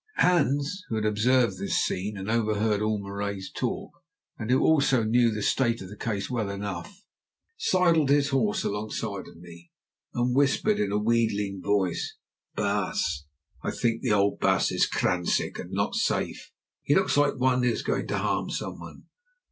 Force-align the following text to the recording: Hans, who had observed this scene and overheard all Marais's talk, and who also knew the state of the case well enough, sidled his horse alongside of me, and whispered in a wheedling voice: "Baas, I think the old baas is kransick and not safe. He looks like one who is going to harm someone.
Hans, 0.15 0.83
who 0.89 0.95
had 0.95 1.05
observed 1.05 1.59
this 1.59 1.77
scene 1.77 2.17
and 2.17 2.27
overheard 2.27 2.81
all 2.81 2.97
Marais's 2.97 3.51
talk, 3.51 3.91
and 4.39 4.49
who 4.49 4.59
also 4.59 5.03
knew 5.03 5.29
the 5.29 5.43
state 5.43 5.79
of 5.79 5.89
the 5.89 5.95
case 5.95 6.27
well 6.27 6.49
enough, 6.49 7.03
sidled 7.55 8.09
his 8.09 8.29
horse 8.29 8.63
alongside 8.63 9.27
of 9.27 9.37
me, 9.37 9.69
and 10.15 10.35
whispered 10.35 10.79
in 10.79 10.91
a 10.91 10.97
wheedling 10.97 11.61
voice: 11.61 12.15
"Baas, 12.55 13.27
I 13.61 13.69
think 13.69 14.01
the 14.01 14.11
old 14.11 14.39
baas 14.39 14.71
is 14.71 14.87
kransick 14.87 15.59
and 15.59 15.69
not 15.71 15.93
safe. 15.93 16.49
He 16.81 16.95
looks 16.95 17.15
like 17.15 17.35
one 17.35 17.61
who 17.61 17.69
is 17.69 17.83
going 17.83 18.07
to 18.07 18.17
harm 18.17 18.49
someone. 18.49 19.03